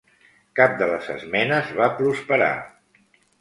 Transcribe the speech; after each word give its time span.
Cap 0.59 0.71
de 0.79 0.87
les 0.91 1.09
esmenes 1.15 1.69
va 1.81 1.91
prosperar. 2.01 2.49